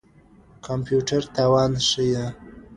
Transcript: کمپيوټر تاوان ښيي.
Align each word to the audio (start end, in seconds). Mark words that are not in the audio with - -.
کمپيوټر 0.65 1.21
تاوان 1.35 1.71
ښيي. 1.89 2.23